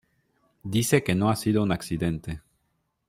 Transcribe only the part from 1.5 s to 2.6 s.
un accidente.